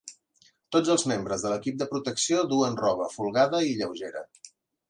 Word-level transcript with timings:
Tots 0.75 0.89
els 0.93 1.03
membres 1.11 1.43
de 1.43 1.51
l'equip 1.51 1.77
de 1.83 1.87
protecció 1.93 2.41
duen 2.55 2.81
roba 2.83 3.11
folgada 3.19 3.63
i 3.73 3.77
lleugera. 3.83 4.29